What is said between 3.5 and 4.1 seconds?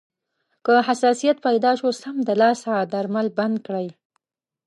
کړئ.